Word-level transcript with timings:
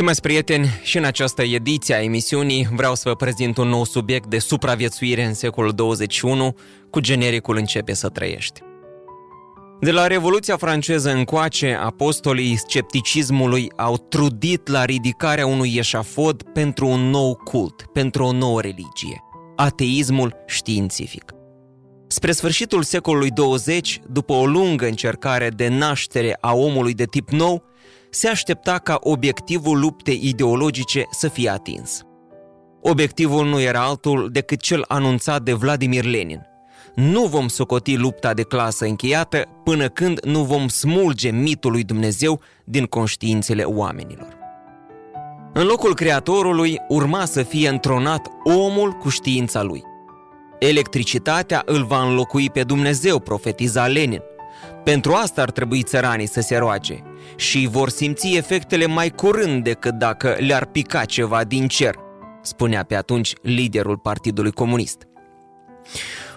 Stimați 0.00 0.20
prieteni, 0.20 0.68
și 0.82 0.98
în 0.98 1.04
această 1.04 1.42
ediție 1.42 1.94
a 1.94 2.02
emisiunii 2.02 2.68
vreau 2.72 2.94
să 2.94 3.08
vă 3.08 3.14
prezint 3.14 3.56
un 3.56 3.68
nou 3.68 3.84
subiect 3.84 4.26
de 4.26 4.38
supraviețuire 4.38 5.24
în 5.24 5.34
secolul 5.34 5.72
21 5.72 6.54
cu 6.90 7.00
genericul 7.00 7.56
Începe 7.56 7.92
să 7.92 8.08
trăiești. 8.08 8.60
De 9.80 9.90
la 9.90 10.06
Revoluția 10.06 10.56
franceză 10.56 11.10
încoace, 11.10 11.78
apostolii 11.82 12.56
scepticismului 12.56 13.72
au 13.76 13.96
trudit 13.96 14.68
la 14.68 14.84
ridicarea 14.84 15.46
unui 15.46 15.74
eșafod 15.76 16.42
pentru 16.42 16.86
un 16.86 17.00
nou 17.00 17.34
cult, 17.44 17.86
pentru 17.92 18.24
o 18.24 18.32
nouă 18.32 18.60
religie, 18.60 19.24
ateismul 19.56 20.36
științific. 20.46 21.39
Spre 22.12 22.32
sfârșitul 22.32 22.82
secolului 22.82 23.30
20, 23.30 24.00
după 24.06 24.32
o 24.32 24.46
lungă 24.46 24.86
încercare 24.86 25.48
de 25.48 25.68
naștere 25.68 26.36
a 26.40 26.54
omului 26.54 26.94
de 26.94 27.04
tip 27.04 27.28
nou, 27.28 27.62
se 28.10 28.28
aștepta 28.28 28.78
ca 28.78 28.98
obiectivul 29.00 29.78
luptei 29.78 30.20
ideologice 30.22 31.04
să 31.10 31.28
fie 31.28 31.50
atins. 31.50 32.02
Obiectivul 32.80 33.46
nu 33.46 33.60
era 33.60 33.80
altul 33.80 34.28
decât 34.32 34.60
cel 34.60 34.84
anunțat 34.88 35.42
de 35.42 35.52
Vladimir 35.52 36.04
Lenin. 36.04 36.40
Nu 36.94 37.26
vom 37.26 37.48
socoti 37.48 37.96
lupta 37.96 38.34
de 38.34 38.42
clasă 38.42 38.84
încheiată 38.84 39.44
până 39.64 39.88
când 39.88 40.20
nu 40.24 40.42
vom 40.44 40.68
smulge 40.68 41.30
mitul 41.30 41.70
lui 41.70 41.84
Dumnezeu 41.84 42.40
din 42.64 42.84
conștiințele 42.84 43.62
oamenilor. 43.62 44.38
În 45.52 45.66
locul 45.66 45.94
creatorului 45.94 46.78
urma 46.88 47.24
să 47.24 47.42
fie 47.42 47.68
întronat 47.68 48.28
omul 48.44 48.90
cu 48.92 49.08
știința 49.08 49.62
lui. 49.62 49.89
Electricitatea 50.60 51.62
îl 51.66 51.84
va 51.84 52.02
înlocui 52.02 52.50
pe 52.50 52.62
Dumnezeu, 52.62 53.18
profetiza 53.18 53.86
Lenin. 53.86 54.20
Pentru 54.84 55.12
asta 55.12 55.42
ar 55.42 55.50
trebui 55.50 55.82
țăranii 55.82 56.26
să 56.26 56.40
se 56.40 56.56
roage 56.56 56.98
și 57.36 57.68
vor 57.70 57.88
simți 57.88 58.36
efectele 58.36 58.86
mai 58.86 59.10
curând 59.10 59.64
decât 59.64 59.94
dacă 59.94 60.36
le-ar 60.38 60.66
pica 60.66 61.04
ceva 61.04 61.44
din 61.44 61.68
cer, 61.68 61.94
spunea 62.42 62.82
pe 62.82 62.94
atunci 62.94 63.32
liderul 63.42 63.96
Partidului 63.98 64.50
Comunist. 64.50 65.06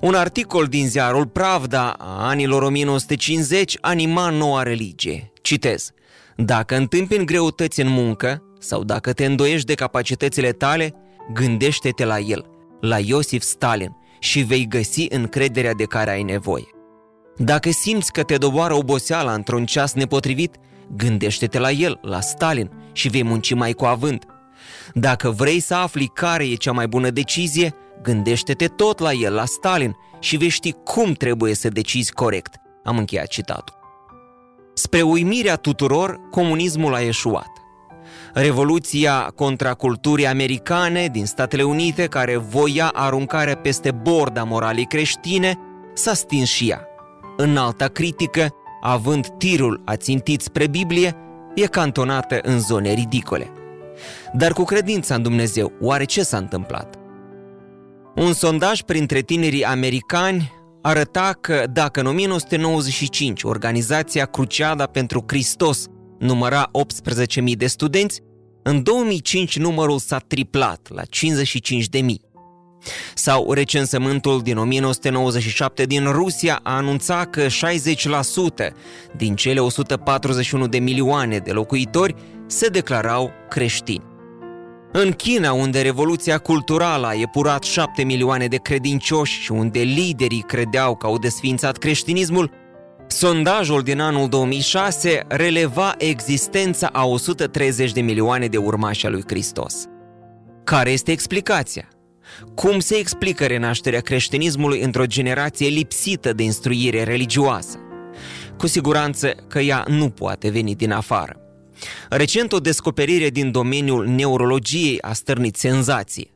Un 0.00 0.14
articol 0.14 0.66
din 0.66 0.88
ziarul 0.88 1.26
Pravda 1.26 1.94
a 1.98 2.28
anilor 2.28 2.62
1950 2.62 3.76
anima 3.80 4.30
noua 4.30 4.62
religie. 4.62 5.32
Citez. 5.42 5.90
Dacă 6.36 6.76
întâmpini 6.76 7.24
greutăți 7.24 7.80
în 7.80 7.88
muncă 7.88 8.42
sau 8.58 8.84
dacă 8.84 9.12
te 9.12 9.24
îndoiești 9.24 9.66
de 9.66 9.74
capacitățile 9.74 10.52
tale, 10.52 10.94
gândește-te 11.32 12.04
la 12.04 12.18
el, 12.18 12.44
la 12.80 12.98
Iosif 12.98 13.42
Stalin 13.42 13.97
și 14.18 14.40
vei 14.40 14.66
găsi 14.66 15.06
încrederea 15.10 15.72
de 15.72 15.84
care 15.84 16.10
ai 16.10 16.22
nevoie. 16.22 16.66
Dacă 17.36 17.70
simți 17.70 18.12
că 18.12 18.22
te 18.22 18.36
doboară 18.36 18.74
oboseala 18.74 19.32
într-un 19.32 19.64
ceas 19.64 19.92
nepotrivit, 19.92 20.56
gândește-te 20.96 21.58
la 21.58 21.70
el, 21.70 21.98
la 22.02 22.20
Stalin 22.20 22.70
și 22.92 23.08
vei 23.08 23.22
munci 23.22 23.54
mai 23.54 23.72
cu 23.72 23.84
avânt. 23.84 24.26
Dacă 24.94 25.30
vrei 25.30 25.60
să 25.60 25.74
afli 25.74 26.06
care 26.06 26.44
e 26.44 26.54
cea 26.54 26.72
mai 26.72 26.88
bună 26.88 27.10
decizie, 27.10 27.74
gândește-te 28.02 28.66
tot 28.66 28.98
la 28.98 29.12
el, 29.12 29.34
la 29.34 29.44
Stalin 29.44 29.96
și 30.18 30.36
vei 30.36 30.48
ști 30.48 30.72
cum 30.72 31.12
trebuie 31.12 31.54
să 31.54 31.68
decizi 31.68 32.12
corect. 32.12 32.54
Am 32.84 32.98
încheiat 32.98 33.26
citatul. 33.26 33.76
Spre 34.74 35.02
uimirea 35.02 35.56
tuturor, 35.56 36.20
comunismul 36.30 36.94
a 36.94 37.00
eșuat. 37.02 37.57
Revoluția 38.32 39.32
contra 39.34 39.74
culturii 39.74 40.26
americane 40.26 41.08
din 41.12 41.26
Statele 41.26 41.62
Unite, 41.62 42.06
care 42.06 42.36
voia 42.36 42.90
aruncarea 42.94 43.56
peste 43.56 43.90
borda 43.90 44.44
moralii 44.44 44.86
creștine, 44.86 45.58
s-a 45.94 46.14
stins 46.14 46.48
și 46.48 46.68
ea. 46.68 46.86
În 47.36 47.56
alta 47.56 47.86
critică, 47.86 48.48
având 48.80 49.26
tirul 49.38 49.82
ațintit 49.84 50.40
spre 50.40 50.66
Biblie, 50.66 51.16
e 51.54 51.66
cantonată 51.66 52.38
în 52.42 52.60
zone 52.60 52.92
ridicole. 52.92 53.52
Dar 54.32 54.52
cu 54.52 54.64
credința 54.64 55.14
în 55.14 55.22
Dumnezeu, 55.22 55.72
oare 55.80 56.04
ce 56.04 56.22
s-a 56.22 56.36
întâmplat? 56.36 56.94
Un 58.14 58.32
sondaj 58.32 58.80
printre 58.80 59.20
tinerii 59.20 59.64
americani 59.64 60.52
arăta 60.82 61.38
că 61.40 61.64
dacă 61.72 62.00
în 62.00 62.06
1995 62.06 63.42
organizația 63.42 64.24
Cruciada 64.24 64.86
pentru 64.86 65.24
Hristos 65.26 65.86
număra 66.18 66.70
18.000 67.46 67.56
de 67.56 67.66
studenți, 67.66 68.20
în 68.62 68.82
2005 68.82 69.58
numărul 69.58 69.98
s-a 69.98 70.18
triplat 70.18 70.88
la 70.90 71.02
55.000. 71.02 72.28
Sau 73.14 73.52
recensământul 73.52 74.40
din 74.40 74.56
1997 74.56 75.84
din 75.84 76.04
Rusia 76.10 76.60
a 76.62 76.76
anunțat 76.76 77.30
că 77.30 77.46
60% 77.46 77.50
din 79.16 79.34
cele 79.34 79.60
141 79.60 80.66
de 80.66 80.78
milioane 80.78 81.38
de 81.38 81.52
locuitori 81.52 82.14
se 82.46 82.68
declarau 82.68 83.30
creștini. 83.48 84.04
În 84.92 85.12
China, 85.12 85.52
unde 85.52 85.80
revoluția 85.80 86.38
culturală 86.38 87.06
a 87.06 87.20
epurat 87.20 87.62
7 87.62 88.02
milioane 88.02 88.46
de 88.46 88.56
credincioși 88.56 89.40
și 89.40 89.52
unde 89.52 89.80
liderii 89.80 90.44
credeau 90.46 90.96
că 90.96 91.06
au 91.06 91.18
desfințat 91.18 91.76
creștinismul, 91.76 92.50
sondajul 93.08 93.82
din 93.82 94.00
anul 94.00 94.28
2006 94.28 95.24
releva 95.28 95.94
existența 95.98 96.86
a 96.92 97.04
130 97.04 97.92
de 97.92 98.00
milioane 98.00 98.46
de 98.46 98.56
urmași 98.56 99.06
al 99.06 99.12
lui 99.12 99.24
Hristos. 99.26 99.84
Care 100.64 100.90
este 100.90 101.12
explicația? 101.12 101.88
Cum 102.54 102.78
se 102.78 102.96
explică 102.96 103.46
renașterea 103.46 104.00
creștinismului 104.00 104.80
într-o 104.80 105.06
generație 105.06 105.68
lipsită 105.68 106.32
de 106.32 106.42
instruire 106.42 107.02
religioasă? 107.02 107.78
Cu 108.56 108.66
siguranță 108.66 109.34
că 109.48 109.58
ea 109.58 109.84
nu 109.88 110.08
poate 110.08 110.50
veni 110.50 110.74
din 110.74 110.92
afară. 110.92 111.36
Recent 112.08 112.52
o 112.52 112.58
descoperire 112.58 113.28
din 113.28 113.50
domeniul 113.50 114.06
neurologiei 114.06 115.00
a 115.00 115.12
stârnit 115.12 115.56
senzație. 115.56 116.30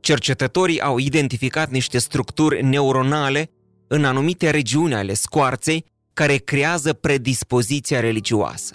Cercetătorii 0.00 0.80
au 0.80 0.98
identificat 0.98 1.70
niște 1.70 1.98
structuri 1.98 2.64
neuronale 2.64 3.50
în 3.86 4.04
anumite 4.04 4.50
regiuni 4.50 4.94
ale 4.94 5.14
scoarței 5.14 5.84
care 6.14 6.36
creează 6.36 6.92
predispoziția 6.92 8.00
religioasă. 8.00 8.74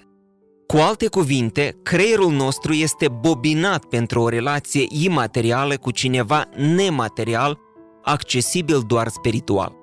Cu 0.68 0.78
alte 0.78 1.07
cuvinte, 1.07 1.75
creierul 1.84 2.31
nostru 2.31 2.73
este 2.73 3.07
bobinat 3.07 3.85
pentru 3.85 4.22
o 4.22 4.29
relație 4.29 4.85
imaterială 4.90 5.78
cu 5.78 5.91
cineva 5.91 6.50
nematerial, 6.75 7.57
accesibil 8.03 8.84
doar 8.88 9.07
spiritual. 9.07 9.75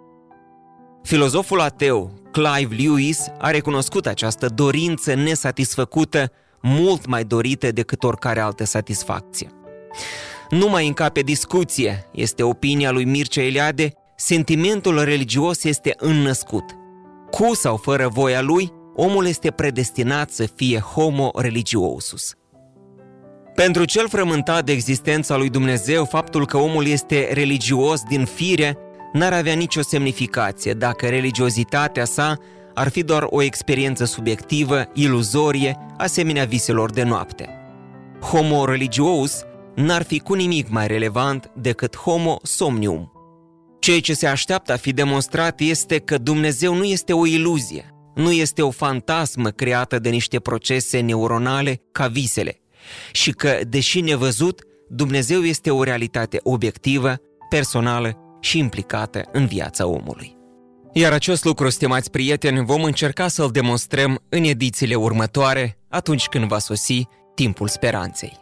Filozoful 1.02 1.60
ateu 1.60 2.12
Clive 2.32 2.74
Lewis 2.74 3.26
a 3.38 3.50
recunoscut 3.50 4.06
această 4.06 4.46
dorință 4.46 5.14
nesatisfăcută, 5.14 6.32
mult 6.62 7.06
mai 7.06 7.24
dorită 7.24 7.72
decât 7.72 8.04
oricare 8.04 8.40
altă 8.40 8.64
satisfacție. 8.64 9.50
Nu 10.50 10.68
mai 10.68 10.86
încape 10.86 11.20
discuție, 11.20 12.08
este 12.12 12.42
opinia 12.42 12.90
lui 12.90 13.04
Mircea 13.04 13.42
Eliade, 13.42 13.92
sentimentul 14.16 15.04
religios 15.04 15.64
este 15.64 15.94
înnăscut. 15.98 16.64
Cu 17.32 17.54
sau 17.54 17.76
fără 17.76 18.08
voia 18.08 18.40
lui, 18.40 18.72
omul 18.94 19.26
este 19.26 19.50
predestinat 19.50 20.30
să 20.30 20.46
fie 20.54 20.78
homo 20.78 21.30
religiosus. 21.34 22.34
Pentru 23.54 23.84
cel 23.84 24.08
frământat 24.08 24.64
de 24.64 24.72
existența 24.72 25.36
lui 25.36 25.48
Dumnezeu, 25.48 26.04
faptul 26.04 26.46
că 26.46 26.56
omul 26.56 26.86
este 26.86 27.28
religios 27.32 28.02
din 28.02 28.24
fire 28.24 28.78
n-ar 29.12 29.32
avea 29.32 29.54
nicio 29.54 29.82
semnificație 29.82 30.72
dacă 30.72 31.06
religiozitatea 31.06 32.04
sa 32.04 32.36
ar 32.74 32.88
fi 32.88 33.02
doar 33.02 33.26
o 33.26 33.42
experiență 33.42 34.04
subiectivă, 34.04 34.84
iluzorie, 34.92 35.76
asemenea 35.98 36.44
viselor 36.44 36.90
de 36.90 37.02
noapte. 37.02 37.48
Homo 38.20 38.64
religios 38.64 39.44
n-ar 39.74 40.02
fi 40.02 40.20
cu 40.20 40.34
nimic 40.34 40.68
mai 40.68 40.86
relevant 40.86 41.50
decât 41.54 41.96
homo 41.96 42.38
somnium. 42.42 43.12
Ceea 43.82 44.00
ce 44.00 44.14
se 44.14 44.26
așteaptă 44.26 44.72
a 44.72 44.76
fi 44.76 44.92
demonstrat 44.92 45.60
este 45.60 45.98
că 45.98 46.18
Dumnezeu 46.18 46.74
nu 46.74 46.84
este 46.84 47.12
o 47.12 47.26
iluzie, 47.26 47.94
nu 48.14 48.32
este 48.32 48.62
o 48.62 48.70
fantasmă 48.70 49.48
creată 49.48 49.98
de 49.98 50.08
niște 50.08 50.40
procese 50.40 51.00
neuronale 51.00 51.82
ca 51.92 52.06
visele 52.06 52.60
și 53.12 53.30
că, 53.30 53.58
deși 53.68 54.00
nevăzut, 54.00 54.62
Dumnezeu 54.88 55.40
este 55.40 55.70
o 55.70 55.82
realitate 55.82 56.40
obiectivă, 56.42 57.16
personală 57.48 58.16
și 58.40 58.58
implicată 58.58 59.28
în 59.32 59.46
viața 59.46 59.86
omului. 59.86 60.36
Iar 60.92 61.12
acest 61.12 61.44
lucru, 61.44 61.68
stimați 61.68 62.10
prieteni, 62.10 62.64
vom 62.64 62.82
încerca 62.82 63.28
să-l 63.28 63.50
demonstrăm 63.50 64.22
în 64.28 64.44
edițiile 64.44 64.94
următoare, 64.94 65.78
atunci 65.88 66.26
când 66.26 66.44
va 66.44 66.58
sosi 66.58 67.02
timpul 67.34 67.68
speranței. 67.68 68.41